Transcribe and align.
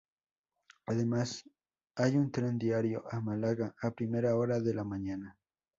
Además, 0.87 1.43
hay 1.93 2.17
un 2.17 2.31
tren 2.31 2.57
diario 2.57 3.03
a 3.11 3.21
Málaga, 3.21 3.75
a 3.79 3.91
primera 3.91 4.35
hora 4.35 4.59
de 4.59 4.73
la 4.73 4.83
mañana. 4.83 5.37